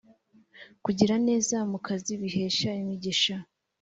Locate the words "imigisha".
2.81-3.35